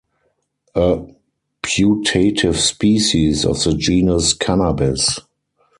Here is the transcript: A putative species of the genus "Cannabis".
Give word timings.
A 0.73 1.05
putative 1.61 2.59
species 2.59 3.45
of 3.45 3.63
the 3.63 3.75
genus 3.77 4.33
"Cannabis". 4.33 5.19